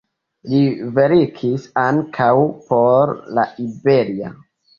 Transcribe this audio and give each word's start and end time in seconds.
Li 0.53 0.61
verkis 0.95 1.67
ankaŭ 1.81 2.31
por 2.71 3.15
"La 3.37 3.45
Iberia". 3.67 4.35